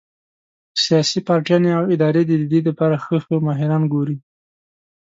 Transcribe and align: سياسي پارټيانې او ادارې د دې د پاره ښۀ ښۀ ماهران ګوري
سياسي 0.83 1.19
پارټيانې 1.27 1.71
او 1.77 1.83
ادارې 1.93 2.21
د 2.29 2.31
دې 2.51 2.59
د 2.63 2.69
پاره 2.79 2.97
ښۀ 3.03 3.17
ښۀ 3.25 3.35
ماهران 3.47 3.83
ګوري 3.93 4.17